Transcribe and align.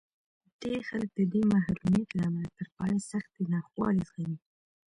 ډېر 0.61 0.79
خلک 0.89 1.09
د 1.15 1.19
دې 1.31 1.41
محرومیت 1.53 2.09
له 2.13 2.23
امله 2.29 2.49
تر 2.57 2.67
پایه 2.75 2.99
سختې 3.11 3.41
ناخوالې 3.53 4.03
زغمي 4.07 4.37